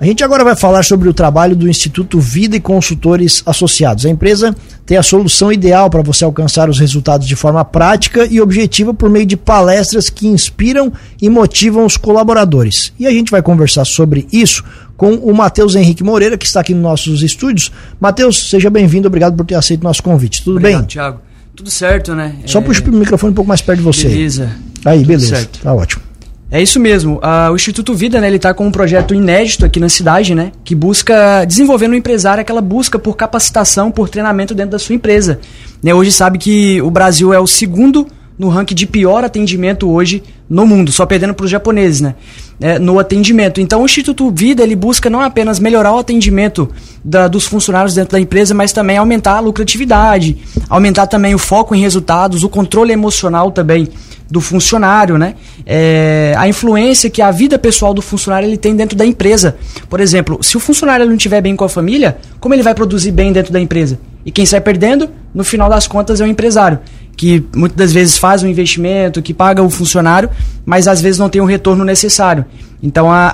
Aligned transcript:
A 0.00 0.04
gente 0.04 0.22
agora 0.22 0.44
vai 0.44 0.54
falar 0.54 0.84
sobre 0.84 1.08
o 1.08 1.12
trabalho 1.12 1.56
do 1.56 1.68
Instituto 1.68 2.20
Vida 2.20 2.56
e 2.56 2.60
Consultores 2.60 3.42
Associados. 3.44 4.06
A 4.06 4.08
empresa 4.08 4.54
tem 4.86 4.96
a 4.96 5.02
solução 5.02 5.52
ideal 5.52 5.90
para 5.90 6.02
você 6.02 6.24
alcançar 6.24 6.70
os 6.70 6.78
resultados 6.78 7.26
de 7.26 7.34
forma 7.34 7.64
prática 7.64 8.24
e 8.24 8.40
objetiva 8.40 8.94
por 8.94 9.10
meio 9.10 9.26
de 9.26 9.36
palestras 9.36 10.08
que 10.08 10.28
inspiram 10.28 10.92
e 11.20 11.28
motivam 11.28 11.84
os 11.84 11.96
colaboradores. 11.96 12.92
E 12.96 13.08
a 13.08 13.10
gente 13.10 13.32
vai 13.32 13.42
conversar 13.42 13.84
sobre 13.84 14.28
isso 14.32 14.62
com 14.96 15.14
o 15.14 15.34
Matheus 15.34 15.74
Henrique 15.74 16.04
Moreira, 16.04 16.38
que 16.38 16.46
está 16.46 16.60
aqui 16.60 16.74
nos 16.74 16.82
nossos 16.82 17.22
estúdios. 17.24 17.72
Matheus, 18.00 18.50
seja 18.50 18.70
bem-vindo, 18.70 19.08
obrigado 19.08 19.36
por 19.36 19.44
ter 19.44 19.56
aceito 19.56 19.80
o 19.80 19.84
nosso 19.84 20.02
convite. 20.02 20.44
Tudo 20.44 20.58
obrigado, 20.58 20.82
bem? 20.82 20.88
Thiago. 20.88 21.20
Tudo 21.56 21.70
certo, 21.70 22.14
né? 22.14 22.36
Só 22.46 22.60
é... 22.60 22.62
puxa 22.62 22.84
o 22.88 22.92
microfone 22.92 23.32
um 23.32 23.34
pouco 23.34 23.48
mais 23.48 23.60
perto 23.60 23.78
de 23.78 23.84
você. 23.84 24.06
Beleza. 24.06 24.48
Aí, 24.84 24.98
Tudo 24.98 25.08
beleza. 25.08 25.36
Certo. 25.36 25.58
Tá 25.58 25.74
ótimo. 25.74 26.07
É 26.50 26.62
isso 26.62 26.80
mesmo. 26.80 27.16
Uh, 27.16 27.52
o 27.52 27.56
Instituto 27.56 27.94
Vida, 27.94 28.20
né, 28.20 28.26
ele 28.26 28.36
está 28.36 28.54
com 28.54 28.66
um 28.66 28.70
projeto 28.70 29.14
inédito 29.14 29.66
aqui 29.66 29.78
na 29.78 29.88
cidade, 29.88 30.34
né, 30.34 30.50
que 30.64 30.74
busca 30.74 31.44
desenvolver 31.44 31.88
no 31.88 31.94
empresário 31.94 32.40
aquela 32.40 32.62
busca 32.62 32.98
por 32.98 33.16
capacitação, 33.16 33.90
por 33.90 34.08
treinamento 34.08 34.54
dentro 34.54 34.72
da 34.72 34.78
sua 34.78 34.94
empresa. 34.94 35.40
Né, 35.82 35.92
hoje 35.92 36.10
sabe 36.10 36.38
que 36.38 36.80
o 36.80 36.90
Brasil 36.90 37.34
é 37.34 37.38
o 37.38 37.46
segundo 37.46 38.06
no 38.38 38.48
ranking 38.48 38.74
de 38.74 38.86
pior 38.86 39.24
atendimento 39.24 39.90
hoje 39.90 40.22
no 40.48 40.64
mundo, 40.64 40.92
só 40.92 41.04
perdendo 41.04 41.34
para 41.34 41.44
os 41.44 41.50
japoneses, 41.50 42.00
né? 42.00 42.14
É, 42.60 42.78
no 42.78 42.98
atendimento. 42.98 43.60
Então, 43.60 43.82
o 43.82 43.84
Instituto 43.84 44.30
Vida 44.30 44.62
ele 44.62 44.76
busca 44.76 45.10
não 45.10 45.20
apenas 45.20 45.58
melhorar 45.58 45.92
o 45.92 45.98
atendimento 45.98 46.70
da, 47.04 47.28
dos 47.28 47.46
funcionários 47.46 47.94
dentro 47.94 48.12
da 48.12 48.20
empresa, 48.20 48.54
mas 48.54 48.72
também 48.72 48.96
aumentar 48.96 49.36
a 49.36 49.40
lucratividade, 49.40 50.36
aumentar 50.68 51.08
também 51.08 51.34
o 51.34 51.38
foco 51.38 51.74
em 51.74 51.80
resultados, 51.80 52.44
o 52.44 52.48
controle 52.48 52.92
emocional 52.92 53.50
também 53.50 53.88
do 54.30 54.40
funcionário, 54.40 55.16
né? 55.16 55.34
É, 55.64 56.34
a 56.36 56.46
influência 56.46 57.08
que 57.08 57.22
a 57.22 57.30
vida 57.30 57.58
pessoal 57.58 57.94
do 57.94 58.02
funcionário 58.02 58.46
ele 58.46 58.58
tem 58.58 58.76
dentro 58.76 58.96
da 58.96 59.06
empresa. 59.06 59.56
Por 59.88 60.00
exemplo, 60.00 60.38
se 60.42 60.56
o 60.56 60.60
funcionário 60.60 61.06
não 61.06 61.14
estiver 61.14 61.40
bem 61.40 61.56
com 61.56 61.64
a 61.64 61.68
família, 61.68 62.18
como 62.38 62.54
ele 62.54 62.62
vai 62.62 62.74
produzir 62.74 63.10
bem 63.10 63.32
dentro 63.32 63.52
da 63.52 63.60
empresa? 63.60 63.98
E 64.26 64.30
quem 64.30 64.44
sai 64.44 64.60
perdendo, 64.60 65.08
no 65.34 65.44
final 65.44 65.70
das 65.70 65.86
contas, 65.86 66.20
é 66.20 66.24
o 66.24 66.26
empresário, 66.26 66.78
que 67.16 67.42
muitas 67.56 67.78
das 67.78 67.92
vezes 67.92 68.18
faz 68.18 68.42
um 68.42 68.46
investimento, 68.46 69.22
que 69.22 69.32
paga 69.32 69.62
o 69.62 69.70
funcionário, 69.70 70.28
mas 70.66 70.86
às 70.86 71.00
vezes 71.00 71.18
não 71.18 71.30
tem 71.30 71.40
o 71.40 71.46
retorno 71.46 71.84
necessário. 71.84 72.44
Então 72.82 73.10
a, 73.10 73.30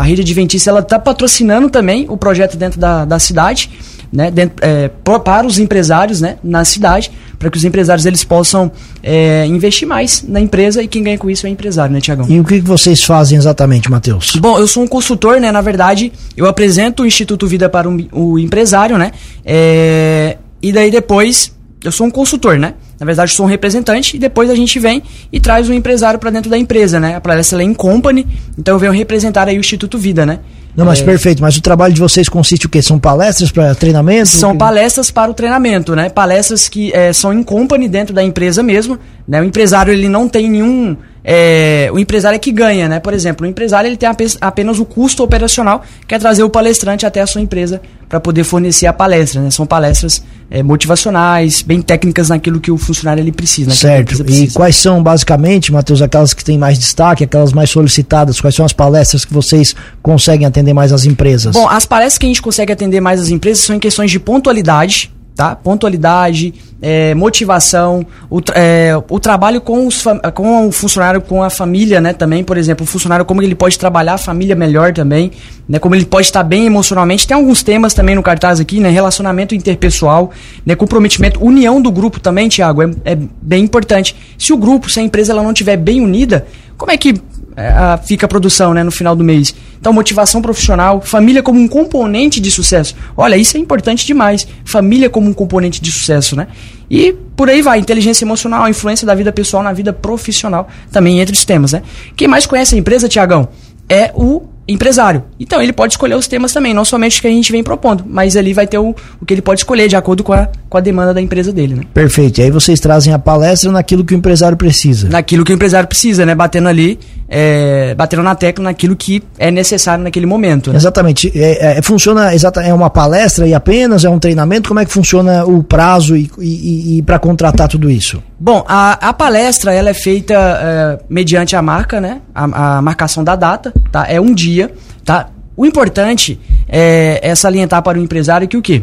a 0.00 0.02
rede 0.02 0.22
adventista 0.22 0.76
está 0.78 0.98
patrocinando 0.98 1.70
também 1.70 2.06
o 2.08 2.16
projeto 2.16 2.56
dentro 2.56 2.80
da, 2.80 3.04
da 3.04 3.18
cidade 3.18 3.70
né, 4.12 4.30
dentro, 4.30 4.56
é, 4.60 4.90
para 5.24 5.46
os 5.46 5.58
empresários 5.58 6.20
né, 6.20 6.36
na 6.44 6.64
cidade, 6.64 7.10
para 7.38 7.50
que 7.50 7.56
os 7.56 7.64
empresários 7.64 8.04
eles 8.04 8.22
possam 8.22 8.70
é, 9.02 9.46
investir 9.46 9.88
mais 9.88 10.22
na 10.26 10.40
empresa 10.40 10.82
e 10.82 10.86
quem 10.86 11.02
ganha 11.02 11.18
com 11.18 11.30
isso 11.30 11.46
é 11.46 11.50
o 11.50 11.52
empresário, 11.52 11.92
né, 11.92 12.00
Tiagão? 12.00 12.26
E 12.28 12.38
o 12.38 12.44
que 12.44 12.60
vocês 12.60 13.02
fazem 13.02 13.38
exatamente, 13.38 13.90
Matheus? 13.90 14.36
Bom, 14.36 14.58
eu 14.58 14.66
sou 14.66 14.82
um 14.82 14.86
consultor, 14.86 15.40
né? 15.40 15.50
Na 15.50 15.60
verdade, 15.60 16.12
eu 16.36 16.46
apresento 16.46 17.02
o 17.02 17.06
Instituto 17.06 17.46
Vida 17.46 17.68
para 17.68 17.88
o, 17.88 17.96
o 18.12 18.38
empresário, 18.38 18.98
né? 18.98 19.12
É, 19.44 20.36
e 20.62 20.72
daí 20.72 20.90
depois 20.90 21.52
eu 21.82 21.90
sou 21.90 22.06
um 22.06 22.10
consultor, 22.10 22.58
né? 22.58 22.74
Na 23.02 23.06
verdade, 23.06 23.32
sou 23.32 23.46
um 23.46 23.48
representante 23.48 24.16
e 24.16 24.20
depois 24.20 24.48
a 24.48 24.54
gente 24.54 24.78
vem 24.78 25.02
e 25.32 25.40
traz 25.40 25.68
um 25.68 25.72
empresário 25.72 26.20
para 26.20 26.30
dentro 26.30 26.48
da 26.48 26.56
empresa, 26.56 27.00
né? 27.00 27.16
A 27.16 27.20
Palestra 27.20 27.60
em 27.60 27.74
Company, 27.74 28.24
então 28.56 28.76
eu 28.76 28.78
venho 28.78 28.92
representar 28.92 29.48
aí 29.48 29.56
o 29.56 29.60
Instituto 29.60 29.98
Vida, 29.98 30.24
né? 30.24 30.38
Não, 30.76 30.84
mas 30.84 31.00
é... 31.00 31.04
perfeito. 31.04 31.42
Mas 31.42 31.56
o 31.56 31.60
trabalho 31.60 31.92
de 31.92 32.00
vocês 32.00 32.28
consiste 32.28 32.66
o 32.66 32.68
quê? 32.68 32.80
São 32.80 33.00
palestras 33.00 33.50
para 33.50 33.74
treinamento? 33.74 34.28
São 34.28 34.56
palestras 34.56 35.10
para 35.10 35.32
o 35.32 35.34
treinamento, 35.34 35.96
né? 35.96 36.10
Palestras 36.10 36.68
que 36.68 36.92
é, 36.94 37.12
são 37.12 37.32
em 37.32 37.42
company 37.42 37.88
dentro 37.88 38.14
da 38.14 38.22
empresa 38.22 38.62
mesmo. 38.62 38.96
Né? 39.26 39.40
O 39.40 39.44
empresário 39.44 39.92
ele 39.92 40.08
não 40.08 40.28
tem 40.28 40.48
nenhum 40.48 40.96
é, 41.24 41.88
o 41.92 41.98
empresário 41.98 42.36
é 42.36 42.38
que 42.38 42.50
ganha, 42.50 42.88
né? 42.88 42.98
Por 42.98 43.14
exemplo, 43.14 43.46
o 43.46 43.48
empresário 43.48 43.88
ele 43.88 43.96
tem 43.96 44.08
apenas 44.40 44.78
o 44.78 44.84
custo 44.84 45.22
operacional, 45.22 45.82
que 46.06 46.14
é 46.14 46.18
trazer 46.18 46.42
o 46.42 46.50
palestrante 46.50 47.06
até 47.06 47.20
a 47.20 47.26
sua 47.26 47.40
empresa 47.40 47.80
para 48.08 48.18
poder 48.18 48.44
fornecer 48.44 48.86
a 48.86 48.92
palestra, 48.92 49.40
né? 49.40 49.50
São 49.50 49.64
palestras 49.64 50.22
é, 50.50 50.62
motivacionais, 50.62 51.62
bem 51.62 51.80
técnicas 51.80 52.28
naquilo 52.28 52.60
que 52.60 52.70
o 52.70 52.76
funcionário 52.76 53.22
ele 53.22 53.32
precisa. 53.32 53.70
Certo. 53.70 54.18
Precisa. 54.18 54.44
E 54.44 54.50
quais 54.50 54.76
são, 54.76 55.02
basicamente, 55.02 55.72
Matheus, 55.72 56.02
aquelas 56.02 56.34
que 56.34 56.44
têm 56.44 56.58
mais 56.58 56.78
destaque, 56.78 57.24
aquelas 57.24 57.52
mais 57.52 57.70
solicitadas? 57.70 58.40
Quais 58.40 58.54
são 58.54 58.66
as 58.66 58.72
palestras 58.72 59.24
que 59.24 59.32
vocês 59.32 59.74
conseguem 60.02 60.46
atender 60.46 60.72
mais 60.72 60.92
as 60.92 61.04
empresas? 61.04 61.54
Bom, 61.54 61.68
as 61.68 61.86
palestras 61.86 62.18
que 62.18 62.26
a 62.26 62.28
gente 62.28 62.42
consegue 62.42 62.72
atender 62.72 63.00
mais 63.00 63.20
as 63.20 63.28
empresas 63.28 63.64
são 63.64 63.76
em 63.76 63.80
questões 63.80 64.10
de 64.10 64.18
pontualidade, 64.18 65.12
tá? 65.34 65.56
Pontualidade, 65.56 66.54
é, 66.80 67.14
motivação, 67.14 68.04
o, 68.28 68.40
é, 68.54 68.92
o 69.08 69.18
trabalho 69.18 69.60
com, 69.60 69.86
os, 69.86 70.04
com 70.34 70.68
o 70.68 70.72
funcionário, 70.72 71.20
com 71.20 71.42
a 71.42 71.48
família, 71.48 72.00
né? 72.00 72.12
Também, 72.12 72.44
por 72.44 72.56
exemplo, 72.56 72.84
o 72.84 72.86
funcionário, 72.86 73.24
como 73.24 73.42
ele 73.42 73.54
pode 73.54 73.78
trabalhar 73.78 74.14
a 74.14 74.18
família 74.18 74.54
melhor 74.54 74.92
também, 74.92 75.30
né? 75.68 75.78
Como 75.78 75.94
ele 75.94 76.04
pode 76.04 76.26
estar 76.26 76.42
bem 76.42 76.66
emocionalmente. 76.66 77.26
Tem 77.26 77.36
alguns 77.36 77.62
temas 77.62 77.94
também 77.94 78.14
no 78.14 78.22
cartaz 78.22 78.60
aqui, 78.60 78.80
né? 78.80 78.90
Relacionamento 78.90 79.54
interpessoal, 79.54 80.30
né? 80.66 80.74
Comprometimento, 80.74 81.44
união 81.44 81.80
do 81.80 81.90
grupo 81.90 82.20
também, 82.20 82.48
Tiago, 82.48 82.82
é, 82.82 82.90
é 83.04 83.18
bem 83.40 83.64
importante. 83.64 84.14
Se 84.36 84.52
o 84.52 84.56
grupo, 84.56 84.90
se 84.90 85.00
a 85.00 85.02
empresa 85.02 85.32
ela 85.32 85.42
não 85.42 85.52
estiver 85.52 85.76
bem 85.76 86.00
unida, 86.00 86.46
como 86.76 86.90
é 86.90 86.96
que 86.96 87.14
é, 87.56 87.96
fica 88.04 88.26
a 88.26 88.28
produção 88.28 88.72
né, 88.72 88.82
no 88.82 88.90
final 88.90 89.14
do 89.14 89.22
mês. 89.22 89.54
Então, 89.82 89.92
motivação 89.92 90.40
profissional, 90.40 91.00
família 91.00 91.42
como 91.42 91.58
um 91.58 91.66
componente 91.66 92.40
de 92.40 92.52
sucesso. 92.52 92.94
Olha, 93.16 93.36
isso 93.36 93.56
é 93.56 93.60
importante 93.60 94.06
demais. 94.06 94.46
Família 94.64 95.10
como 95.10 95.28
um 95.28 95.32
componente 95.32 95.82
de 95.82 95.90
sucesso, 95.90 96.36
né? 96.36 96.46
E 96.88 97.12
por 97.34 97.50
aí 97.50 97.60
vai, 97.60 97.80
inteligência 97.80 98.24
emocional, 98.24 98.62
a 98.62 98.70
influência 98.70 99.04
da 99.04 99.12
vida 99.12 99.32
pessoal 99.32 99.60
na 99.60 99.72
vida 99.72 99.92
profissional, 99.92 100.68
também 100.92 101.18
entre 101.18 101.34
os 101.34 101.44
temas, 101.44 101.72
né? 101.72 101.82
Quem 102.14 102.28
mais 102.28 102.46
conhece 102.46 102.76
a 102.76 102.78
empresa, 102.78 103.08
Tiagão, 103.08 103.48
é 103.88 104.12
o 104.14 104.42
empresário. 104.72 105.24
Então 105.38 105.60
ele 105.60 105.72
pode 105.72 105.94
escolher 105.94 106.14
os 106.14 106.26
temas 106.26 106.52
também, 106.52 106.74
não 106.74 106.84
somente 106.84 107.18
o 107.18 107.22
que 107.22 107.28
a 107.28 107.30
gente 107.30 107.52
vem 107.52 107.62
propondo, 107.62 108.04
mas 108.06 108.36
ali 108.36 108.52
vai 108.52 108.66
ter 108.66 108.78
o, 108.78 108.94
o 109.20 109.26
que 109.26 109.34
ele 109.34 109.42
pode 109.42 109.60
escolher 109.60 109.88
de 109.88 109.96
acordo 109.96 110.22
com 110.22 110.32
a, 110.32 110.48
com 110.68 110.78
a 110.78 110.80
demanda 110.80 111.14
da 111.14 111.20
empresa 111.20 111.52
dele, 111.52 111.74
né? 111.74 111.82
Perfeito. 111.92 112.40
E 112.40 112.44
aí 112.44 112.50
vocês 112.50 112.80
trazem 112.80 113.12
a 113.12 113.18
palestra 113.18 113.70
naquilo 113.70 114.04
que 114.04 114.14
o 114.14 114.16
empresário 114.16 114.56
precisa. 114.56 115.08
Naquilo 115.08 115.44
que 115.44 115.52
o 115.52 115.54
empresário 115.54 115.88
precisa, 115.88 116.24
né? 116.24 116.34
Batendo 116.34 116.68
ali, 116.68 116.98
é, 117.28 117.94
batendo 117.94 118.22
na 118.22 118.34
tecla 118.34 118.64
naquilo 118.64 118.94
que 118.94 119.22
é 119.38 119.50
necessário 119.50 120.04
naquele 120.04 120.26
momento. 120.26 120.70
Né? 120.70 120.76
Exatamente. 120.76 121.32
É, 121.34 121.78
é, 121.78 121.82
funciona 121.82 122.34
exata, 122.34 122.62
é 122.62 122.72
uma 122.72 122.90
palestra 122.90 123.46
e 123.46 123.54
apenas 123.54 124.04
é 124.04 124.10
um 124.10 124.18
treinamento? 124.18 124.68
Como 124.68 124.80
é 124.80 124.84
que 124.84 124.92
funciona 124.92 125.44
o 125.44 125.62
prazo 125.62 126.16
e, 126.16 126.30
e, 126.38 126.98
e 126.98 127.02
para 127.02 127.18
contratar 127.18 127.68
tudo 127.68 127.90
isso? 127.90 128.22
Bom, 128.44 128.64
a, 128.66 129.08
a 129.08 129.12
palestra 129.12 129.72
ela 129.72 129.90
é 129.90 129.94
feita 129.94 130.34
é, 130.34 131.04
mediante 131.08 131.54
a 131.54 131.62
marca, 131.62 132.00
né? 132.00 132.20
A, 132.34 132.78
a 132.78 132.82
marcação 132.82 133.22
da 133.22 133.36
data, 133.36 133.72
tá? 133.92 134.04
É 134.08 134.20
um 134.20 134.34
dia 134.34 134.72
tá? 135.04 135.28
O 135.56 135.66
importante 135.66 136.40
é, 136.68 137.20
é 137.22 137.34
salientar 137.34 137.82
para 137.82 137.98
o 137.98 138.02
empresário 138.02 138.48
que 138.48 138.56
o 138.56 138.62
quê? 138.62 138.82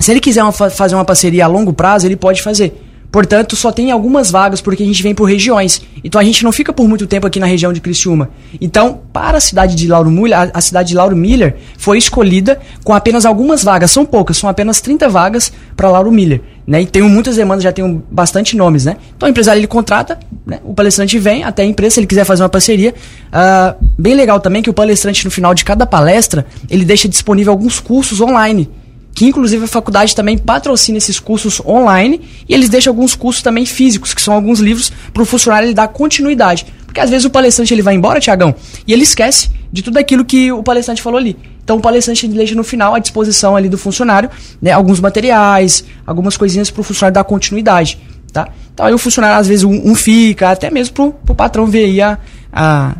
Se 0.00 0.10
ele 0.10 0.20
quiser 0.20 0.42
uma, 0.42 0.52
fazer 0.52 0.94
uma 0.94 1.04
parceria 1.04 1.44
a 1.44 1.48
longo 1.48 1.72
prazo, 1.72 2.06
ele 2.06 2.16
pode 2.16 2.42
fazer. 2.42 2.82
Portanto, 3.12 3.54
só 3.54 3.70
tem 3.70 3.90
algumas 3.90 4.30
vagas 4.30 4.62
porque 4.62 4.82
a 4.82 4.86
gente 4.86 5.02
vem 5.02 5.14
por 5.14 5.24
regiões. 5.24 5.82
Então 6.02 6.18
a 6.18 6.24
gente 6.24 6.42
não 6.42 6.50
fica 6.50 6.72
por 6.72 6.88
muito 6.88 7.06
tempo 7.06 7.26
aqui 7.26 7.38
na 7.38 7.44
região 7.44 7.70
de 7.70 7.78
Criciúma. 7.78 8.30
Então, 8.58 9.02
para 9.12 9.36
a 9.36 9.40
cidade 9.40 9.76
de 9.76 9.86
Lauro 9.86 10.10
Miller, 10.10 10.38
a, 10.38 10.50
a 10.54 10.60
cidade 10.62 10.88
de 10.88 10.94
Lauro 10.94 11.14
Miller 11.14 11.56
foi 11.76 11.98
escolhida 11.98 12.58
com 12.82 12.94
apenas 12.94 13.26
algumas 13.26 13.62
vagas. 13.62 13.90
São 13.90 14.06
poucas, 14.06 14.38
são 14.38 14.48
apenas 14.48 14.80
30 14.80 15.10
vagas 15.10 15.52
para 15.76 15.90
Lauro 15.90 16.10
Miller. 16.10 16.40
Né? 16.66 16.82
E 16.82 16.86
tem 16.86 17.02
muitas 17.02 17.36
demandas, 17.36 17.64
já 17.64 17.72
tem 17.72 18.02
bastante 18.10 18.56
nomes, 18.56 18.84
né? 18.84 18.96
Então 19.16 19.28
o 19.28 19.30
empresário 19.30 19.58
ele 19.58 19.66
contrata, 19.66 20.18
né? 20.46 20.60
o 20.62 20.72
palestrante 20.72 21.18
vem 21.18 21.42
até 21.42 21.62
a 21.62 21.66
empresa, 21.66 21.94
se 21.94 22.00
ele 22.00 22.06
quiser 22.06 22.24
fazer 22.24 22.42
uma 22.42 22.48
parceria. 22.48 22.94
Uh, 23.28 23.84
bem 23.98 24.14
legal 24.14 24.38
também 24.38 24.62
que 24.62 24.70
o 24.70 24.72
palestrante, 24.72 25.24
no 25.24 25.30
final 25.30 25.54
de 25.54 25.64
cada 25.64 25.86
palestra, 25.86 26.46
ele 26.70 26.84
deixa 26.84 27.08
disponível 27.08 27.52
alguns 27.52 27.80
cursos 27.80 28.20
online 28.20 28.70
que 29.14 29.26
inclusive 29.26 29.64
a 29.64 29.68
faculdade 29.68 30.16
também 30.16 30.38
patrocina 30.38 30.98
esses 30.98 31.20
cursos 31.20 31.60
online 31.66 32.20
e 32.48 32.54
eles 32.54 32.68
deixam 32.68 32.90
alguns 32.90 33.14
cursos 33.14 33.42
também 33.42 33.66
físicos, 33.66 34.14
que 34.14 34.22
são 34.22 34.34
alguns 34.34 34.58
livros 34.58 34.90
para 35.12 35.22
o 35.22 35.26
funcionário 35.26 35.66
ele 35.66 35.74
dar 35.74 35.88
continuidade. 35.88 36.66
Porque 36.86 37.00
às 37.00 37.10
vezes 37.10 37.24
o 37.24 37.30
palestrante 37.30 37.72
ele 37.72 37.82
vai 37.82 37.94
embora, 37.94 38.20
Tiagão, 38.20 38.54
e 38.86 38.92
ele 38.92 39.02
esquece 39.02 39.50
de 39.70 39.82
tudo 39.82 39.96
aquilo 39.98 40.24
que 40.24 40.52
o 40.52 40.62
palestrante 40.62 41.00
falou 41.02 41.18
ali. 41.18 41.36
Então 41.64 41.76
o 41.76 41.80
palestrante 41.80 42.26
deixa 42.28 42.54
no 42.54 42.64
final 42.64 42.94
à 42.94 42.98
disposição 42.98 43.56
ali 43.56 43.68
do 43.68 43.78
funcionário, 43.78 44.30
né, 44.60 44.72
alguns 44.72 45.00
materiais, 45.00 45.84
algumas 46.06 46.36
coisinhas 46.36 46.70
para 46.70 46.80
o 46.80 46.84
funcionário 46.84 47.14
dar 47.14 47.24
continuidade, 47.24 47.98
tá? 48.32 48.48
Então 48.74 48.86
aí 48.86 48.92
o 48.92 48.98
funcionário 48.98 49.38
às 49.38 49.46
vezes 49.46 49.64
um, 49.64 49.90
um 49.90 49.94
fica, 49.94 50.50
até 50.50 50.70
mesmo 50.70 51.12
para 51.12 51.32
o 51.32 51.36
patrão 51.36 51.66
ver 51.66 51.84
aí 51.84 52.00
a, 52.00 52.18
a, 52.52 52.96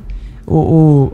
o, 0.47 1.13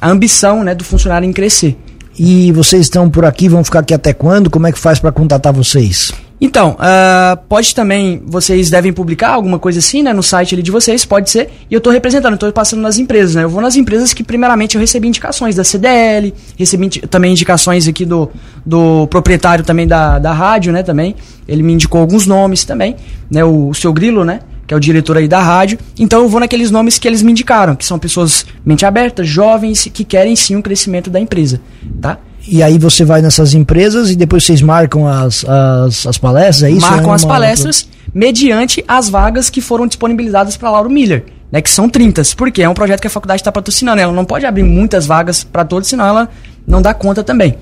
a 0.00 0.10
ambição 0.10 0.62
né, 0.62 0.74
do 0.74 0.84
funcionário 0.84 1.28
em 1.28 1.32
crescer. 1.32 1.76
E 2.18 2.52
vocês 2.52 2.82
estão 2.82 3.10
por 3.10 3.24
aqui, 3.24 3.48
vão 3.48 3.64
ficar 3.64 3.80
aqui 3.80 3.92
até 3.92 4.12
quando? 4.12 4.48
Como 4.50 4.66
é 4.66 4.72
que 4.72 4.78
faz 4.78 5.00
para 5.00 5.10
contatar 5.10 5.52
vocês? 5.52 6.12
Então, 6.44 6.72
uh, 6.72 7.36
pode 7.48 7.74
também, 7.74 8.20
vocês 8.26 8.68
devem 8.68 8.92
publicar 8.92 9.30
alguma 9.30 9.58
coisa 9.58 9.78
assim, 9.78 10.02
né, 10.02 10.12
no 10.12 10.22
site 10.22 10.54
ali 10.54 10.62
de 10.62 10.70
vocês, 10.70 11.02
pode 11.02 11.30
ser, 11.30 11.48
e 11.70 11.72
eu 11.72 11.78
estou 11.78 11.90
representando, 11.90 12.34
estou 12.34 12.52
passando 12.52 12.82
nas 12.82 12.98
empresas, 12.98 13.34
né, 13.34 13.44
eu 13.44 13.48
vou 13.48 13.62
nas 13.62 13.76
empresas 13.76 14.12
que 14.12 14.22
primeiramente 14.22 14.74
eu 14.74 14.80
recebi 14.80 15.08
indicações 15.08 15.56
da 15.56 15.64
CDL, 15.64 16.34
recebi 16.58 17.00
também 17.08 17.32
indicações 17.32 17.88
aqui 17.88 18.04
do, 18.04 18.30
do 18.64 19.06
proprietário 19.06 19.64
também 19.64 19.86
da, 19.86 20.18
da 20.18 20.34
rádio, 20.34 20.70
né, 20.70 20.82
também, 20.82 21.14
ele 21.48 21.62
me 21.62 21.72
indicou 21.72 21.98
alguns 21.98 22.26
nomes 22.26 22.62
também, 22.62 22.94
né, 23.30 23.42
o, 23.42 23.70
o 23.70 23.74
seu 23.74 23.90
Grilo, 23.90 24.22
né, 24.22 24.40
que 24.66 24.74
é 24.74 24.76
o 24.76 24.80
diretor 24.80 25.16
aí 25.16 25.26
da 25.26 25.40
rádio. 25.40 25.78
Então 25.98 26.20
eu 26.20 26.28
vou 26.28 26.40
naqueles 26.40 26.70
nomes 26.70 26.98
que 26.98 27.08
eles 27.08 27.22
me 27.22 27.30
indicaram, 27.30 27.74
que 27.74 27.86
são 27.86 27.98
pessoas 27.98 28.44
mente 28.62 28.84
aberta, 28.84 29.24
jovens, 29.24 29.88
que 29.92 30.04
querem 30.04 30.36
sim 30.36 30.56
um 30.56 30.62
crescimento 30.62 31.08
da 31.08 31.18
empresa, 31.18 31.58
tá? 32.02 32.18
E 32.46 32.62
aí 32.62 32.78
você 32.78 33.04
vai 33.04 33.22
nessas 33.22 33.54
empresas 33.54 34.10
e 34.10 34.16
depois 34.16 34.44
vocês 34.44 34.60
marcam 34.60 35.06
as, 35.06 35.44
as, 35.44 36.06
as 36.06 36.18
palestras, 36.18 36.62
é 36.64 36.70
isso? 36.70 36.86
Marcam 36.86 37.12
é 37.12 37.14
as 37.14 37.24
palestras 37.24 37.88
mediante 38.14 38.84
as 38.86 39.08
vagas 39.08 39.50
que 39.50 39.60
foram 39.60 39.86
disponibilizadas 39.86 40.56
para 40.56 40.70
Lauro 40.70 40.90
Miller, 40.90 41.24
né, 41.50 41.60
que 41.60 41.70
são 41.70 41.88
30. 41.88 42.22
Porque 42.36 42.62
é 42.62 42.68
um 42.68 42.74
projeto 42.74 43.00
que 43.00 43.06
a 43.06 43.10
faculdade 43.10 43.40
está 43.40 43.50
patrocinando. 43.50 44.00
Ela 44.00 44.12
não 44.12 44.24
pode 44.24 44.46
abrir 44.46 44.62
muitas 44.62 45.06
vagas 45.06 45.42
para 45.42 45.64
todos, 45.64 45.88
senão 45.88 46.06
ela 46.06 46.28
não 46.66 46.80
dá 46.80 46.94
conta 46.94 47.24
também. 47.24 47.56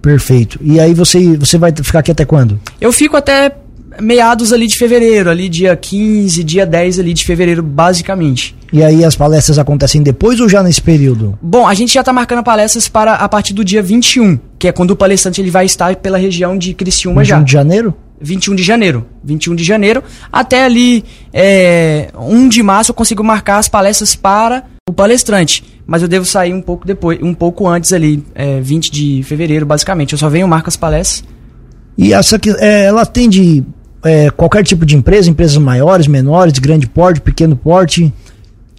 Perfeito. 0.00 0.58
E 0.60 0.80
aí 0.80 0.92
você, 0.92 1.36
você 1.36 1.56
vai 1.56 1.72
ficar 1.72 2.00
aqui 2.00 2.10
até 2.10 2.24
quando? 2.24 2.58
Eu 2.80 2.92
fico 2.92 3.16
até 3.16 3.52
meados 4.00 4.52
ali 4.52 4.66
de 4.66 4.76
fevereiro, 4.76 5.30
ali 5.30 5.48
dia 5.48 5.76
15, 5.76 6.42
dia 6.44 6.66
10 6.66 6.98
ali 6.98 7.12
de 7.12 7.24
fevereiro, 7.24 7.62
basicamente. 7.62 8.54
E 8.72 8.82
aí 8.82 9.04
as 9.04 9.14
palestras 9.14 9.58
acontecem 9.58 10.02
depois 10.02 10.40
ou 10.40 10.48
já 10.48 10.62
nesse 10.62 10.80
período? 10.80 11.38
Bom, 11.42 11.66
a 11.66 11.74
gente 11.74 11.92
já 11.92 12.00
está 12.00 12.12
marcando 12.12 12.42
palestras 12.42 12.88
para 12.88 13.14
a 13.14 13.28
partir 13.28 13.52
do 13.52 13.64
dia 13.64 13.82
21, 13.82 14.38
que 14.58 14.68
é 14.68 14.72
quando 14.72 14.92
o 14.92 14.96
palestrante 14.96 15.40
ele 15.40 15.50
vai 15.50 15.66
estar 15.66 15.94
pela 15.96 16.16
região 16.16 16.56
de 16.56 16.72
Criciúma 16.72 17.22
21 17.22 17.36
já. 17.38 17.42
de 17.42 17.52
janeiro? 17.52 17.94
21 18.22 18.54
de 18.54 18.62
janeiro. 18.62 19.06
21 19.22 19.54
de 19.56 19.64
janeiro. 19.64 20.02
Até 20.32 20.64
ali, 20.64 21.04
é, 21.32 22.08
1 22.16 22.48
de 22.48 22.62
março, 22.62 22.92
eu 22.92 22.94
consigo 22.94 23.22
marcar 23.22 23.58
as 23.58 23.68
palestras 23.68 24.14
para 24.14 24.64
o 24.88 24.92
palestrante. 24.92 25.64
Mas 25.86 26.00
eu 26.00 26.08
devo 26.08 26.24
sair 26.24 26.54
um 26.54 26.62
pouco 26.62 26.86
depois, 26.86 27.18
um 27.20 27.34
pouco 27.34 27.68
antes 27.68 27.92
ali, 27.92 28.24
é, 28.34 28.60
20 28.60 28.90
de 28.90 29.22
fevereiro, 29.24 29.66
basicamente. 29.66 30.12
Eu 30.12 30.18
só 30.18 30.28
venho, 30.28 30.46
marco 30.48 30.68
as 30.68 30.76
palestras. 30.76 31.24
E 31.98 32.14
essa 32.14 32.38
que 32.38 32.50
é, 32.50 32.84
ela 32.84 33.02
atende 33.02 33.64
é, 34.04 34.30
qualquer 34.30 34.64
tipo 34.64 34.84
de 34.84 34.96
empresa, 34.96 35.30
empresas 35.30 35.56
maiores, 35.56 36.06
menores, 36.06 36.52
de 36.52 36.60
grande 36.60 36.86
porte, 36.86 37.20
pequeno 37.20 37.56
porte? 37.56 38.12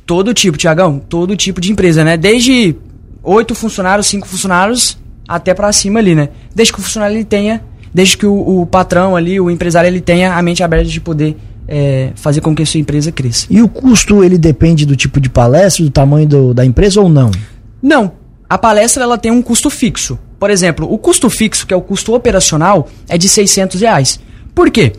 Todo 0.05 0.33
tipo, 0.33 0.57
Tiagão. 0.57 0.99
Todo 0.99 1.35
tipo 1.35 1.61
de 1.61 1.71
empresa, 1.71 2.03
né? 2.03 2.17
Desde 2.17 2.75
oito 3.23 3.55
funcionários, 3.55 4.07
cinco 4.07 4.27
funcionários, 4.27 4.97
até 5.27 5.53
para 5.53 5.71
cima 5.71 5.99
ali, 5.99 6.13
né? 6.13 6.29
Desde 6.53 6.73
que 6.73 6.79
o 6.79 6.81
funcionário 6.81 7.15
ele 7.15 7.23
tenha, 7.23 7.63
desde 7.93 8.17
que 8.17 8.25
o, 8.25 8.61
o 8.61 8.65
patrão 8.65 9.15
ali, 9.15 9.39
o 9.39 9.49
empresário, 9.49 9.87
ele 9.87 10.01
tenha 10.01 10.35
a 10.35 10.41
mente 10.41 10.61
aberta 10.61 10.85
de 10.85 10.99
poder 10.99 11.37
é, 11.67 12.11
fazer 12.15 12.41
com 12.41 12.53
que 12.53 12.61
a 12.61 12.65
sua 12.65 12.79
empresa 12.79 13.11
cresça. 13.11 13.47
E 13.49 13.61
o 13.61 13.67
custo, 13.69 14.23
ele 14.23 14.37
depende 14.37 14.85
do 14.85 14.95
tipo 14.95 15.19
de 15.21 15.29
palestra, 15.29 15.85
do 15.85 15.89
tamanho 15.89 16.27
do, 16.27 16.53
da 16.53 16.65
empresa 16.65 16.99
ou 16.99 17.07
não? 17.07 17.31
Não. 17.81 18.11
A 18.49 18.57
palestra, 18.57 19.03
ela 19.03 19.17
tem 19.17 19.31
um 19.31 19.41
custo 19.41 19.69
fixo. 19.69 20.19
Por 20.37 20.49
exemplo, 20.49 20.91
o 20.91 20.97
custo 20.97 21.29
fixo, 21.29 21.65
que 21.65 21.73
é 21.73 21.77
o 21.77 21.81
custo 21.81 22.13
operacional, 22.13 22.89
é 23.07 23.17
de 23.17 23.29
600 23.29 23.79
reais. 23.79 24.19
Por 24.53 24.69
quê? 24.69 24.93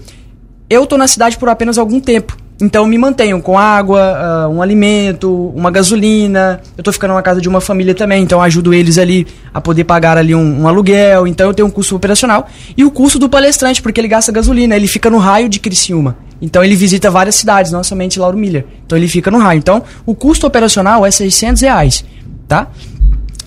Eu 0.69 0.87
tô 0.87 0.97
na 0.97 1.07
cidade 1.07 1.37
por 1.37 1.49
apenas 1.49 1.79
algum 1.79 2.01
tempo. 2.01 2.37
Então 2.61 2.87
me 2.87 2.97
mantenho 2.97 3.43
com 3.43 3.59
água, 3.59 4.47
uh, 4.47 4.49
um 4.49 4.63
alimento, 4.63 5.53
uma 5.55 5.71
gasolina. 5.71 6.61
Eu 6.79 6.85
tô 6.85 6.93
ficando 6.93 7.13
na 7.13 7.23
casa 7.23 7.41
de 7.41 7.49
uma 7.49 7.61
família 7.61 7.95
também, 7.95 8.23
então 8.23 8.41
ajudo 8.41 8.73
eles 8.73 8.97
ali 8.97 9.27
a 9.53 9.61
poder 9.61 9.85
pagar 9.85 10.17
ali 10.17 10.35
um, 10.35 10.63
um, 10.63 10.69
aluguel. 10.69 11.27
Então 11.27 11.49
eu 11.49 11.55
tenho 11.55 11.67
um 11.67 11.71
custo 11.71 11.97
operacional 11.97 12.49
e 12.77 12.85
o 12.85 12.91
custo 12.91 13.19
do 13.19 13.29
palestrante, 13.29 13.83
porque 13.83 14.01
ele 14.01 14.07
gasta 14.07 14.31
gasolina, 14.31 14.77
ele 14.77 14.87
fica 14.87 15.11
no 15.11 15.19
raio 15.19 15.49
de 15.49 15.59
Criciúma. 15.59 16.17
Então 16.41 16.63
ele 16.63 16.77
visita 16.77 17.11
várias 17.11 17.35
cidades, 17.35 17.73
não 17.73 17.83
somente 17.83 18.21
Lauro 18.21 18.39
Miller. 18.39 18.65
Então 18.87 18.97
ele 18.97 19.09
fica 19.09 19.31
no 19.31 19.39
raio. 19.39 19.59
Então 19.59 19.83
o 20.07 20.15
custo 20.15 20.47
operacional 20.47 21.05
é 21.05 21.11
600 21.11 21.61
reais, 21.61 22.05
tá? 22.47 22.69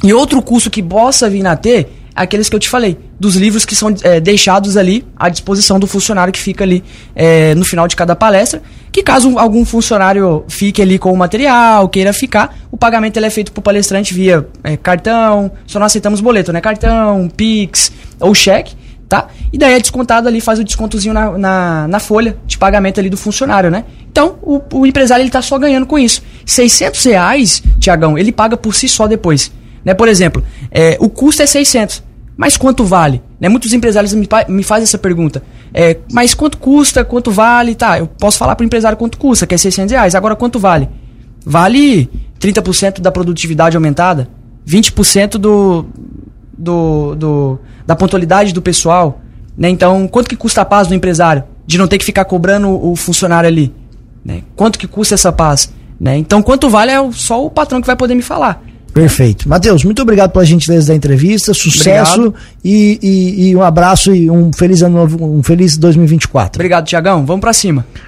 E 0.03 0.13
outro 0.13 0.41
custo 0.41 0.69
que 0.69 0.83
possa 0.83 1.29
vir 1.29 1.47
a 1.47 1.55
ter 1.55 1.96
aqueles 2.17 2.49
que 2.49 2.55
eu 2.55 2.59
te 2.59 2.67
falei, 2.67 2.97
dos 3.19 3.35
livros 3.35 3.63
que 3.63 3.75
são 3.75 3.93
é, 4.01 4.19
deixados 4.19 4.75
ali 4.75 5.05
à 5.15 5.29
disposição 5.29 5.79
do 5.79 5.85
funcionário 5.85 6.33
que 6.33 6.39
fica 6.39 6.63
ali 6.63 6.83
é, 7.15 7.53
no 7.53 7.63
final 7.63 7.87
de 7.87 7.95
cada 7.95 8.15
palestra. 8.15 8.61
Que 8.91 9.03
caso 9.03 9.37
algum 9.37 9.63
funcionário 9.63 10.43
fique 10.47 10.81
ali 10.81 10.97
com 10.97 11.13
o 11.13 11.17
material, 11.17 11.87
queira 11.87 12.11
ficar, 12.11 12.57
o 12.71 12.77
pagamento 12.77 13.17
ele 13.17 13.27
é 13.27 13.29
feito 13.29 13.51
para 13.51 13.59
o 13.59 13.61
palestrante 13.61 14.13
via 14.13 14.47
é, 14.63 14.75
cartão, 14.75 15.51
só 15.67 15.77
não 15.77 15.85
aceitamos 15.85 16.19
boleto, 16.19 16.51
né? 16.51 16.59
Cartão, 16.59 17.29
Pix 17.29 17.91
ou 18.19 18.33
cheque, 18.33 18.75
tá? 19.07 19.27
E 19.53 19.57
daí 19.57 19.75
é 19.75 19.79
descontado 19.79 20.27
ali, 20.27 20.41
faz 20.41 20.57
o 20.57 20.63
descontozinho 20.63 21.13
na, 21.13 21.37
na, 21.37 21.87
na 21.87 21.99
folha 21.99 22.35
de 22.47 22.57
pagamento 22.57 22.99
ali 22.99 23.09
do 23.09 23.17
funcionário, 23.17 23.69
né? 23.69 23.85
Então, 24.09 24.39
o, 24.41 24.59
o 24.73 24.85
empresário 24.87 25.21
ele 25.21 25.29
tá 25.29 25.43
só 25.43 25.59
ganhando 25.59 25.85
com 25.85 25.99
isso. 25.99 26.23
600 26.45 27.03
reais, 27.03 27.63
Tiagão, 27.79 28.17
ele 28.17 28.31
paga 28.31 28.57
por 28.57 28.73
si 28.73 28.89
só 28.89 29.05
depois. 29.05 29.51
Né? 29.87 29.93
Por 29.93 30.09
exemplo, 30.09 30.43
é, 30.71 30.97
o 30.99 31.07
custo 31.07 31.41
é 31.41 31.45
600. 31.45 32.03
Mas 32.37 32.55
quanto 32.55 32.85
vale? 32.85 33.23
Né? 33.39 33.49
Muitos 33.49 33.73
empresários 33.73 34.13
me, 34.13 34.29
me 34.47 34.61
fazem 34.61 34.83
essa 34.83 34.99
pergunta. 34.99 35.41
É, 35.73 35.97
mas 36.13 36.35
quanto 36.35 36.59
custa? 36.59 37.03
Quanto 37.03 37.31
vale? 37.31 37.73
Tá, 37.73 37.97
eu 37.97 38.05
posso 38.05 38.37
falar 38.37 38.55
para 38.55 38.63
o 38.63 38.65
empresário 38.65 38.97
quanto 38.97 39.17
custa, 39.17 39.47
que 39.47 39.55
é 39.55 39.57
600 39.57 39.91
reais. 39.91 40.13
Agora, 40.13 40.35
quanto 40.35 40.59
vale? 40.59 40.87
Vale 41.43 42.07
30% 42.39 43.01
da 43.01 43.11
produtividade 43.11 43.75
aumentada? 43.75 44.29
20% 44.67 45.31
do, 45.31 45.85
do, 46.55 47.15
do, 47.15 47.59
da 47.87 47.95
pontualidade 47.95 48.53
do 48.53 48.61
pessoal? 48.61 49.19
Né? 49.57 49.69
Então, 49.69 50.07
quanto 50.07 50.29
que 50.29 50.35
custa 50.35 50.61
a 50.61 50.65
paz 50.65 50.87
do 50.87 50.93
empresário? 50.93 51.43
De 51.65 51.77
não 51.77 51.87
ter 51.87 51.97
que 51.97 52.05
ficar 52.05 52.25
cobrando 52.25 52.69
o 52.69 52.95
funcionário 52.95 53.47
ali? 53.47 53.73
Né? 54.23 54.43
Quanto 54.55 54.77
que 54.77 54.87
custa 54.87 55.15
essa 55.15 55.31
paz? 55.31 55.73
Né? 55.99 56.17
Então, 56.17 56.43
quanto 56.43 56.69
vale 56.69 56.91
é 56.91 57.11
só 57.13 57.43
o 57.43 57.49
patrão 57.49 57.81
que 57.81 57.87
vai 57.87 57.95
poder 57.95 58.13
me 58.13 58.21
falar. 58.21 58.61
Perfeito. 58.97 59.47
Matheus, 59.47 59.83
muito 59.83 60.01
obrigado 60.01 60.31
pela 60.31 60.43
gentileza 60.43 60.87
da 60.87 60.95
entrevista, 60.95 61.53
sucesso 61.53 62.33
e, 62.63 62.99
e, 62.99 63.49
e, 63.49 63.55
um 63.55 63.61
abraço 63.61 64.11
e 64.11 64.27
um 64.27 64.51
feliz 64.51 64.81
ano 64.81 64.97
novo, 64.97 65.23
um 65.23 65.43
feliz 65.43 65.77
2024. 65.77 66.57
Obrigado, 66.57 66.85
Tiagão. 66.87 67.23
Vamos 67.23 67.41
para 67.41 67.53
cima. 67.53 67.85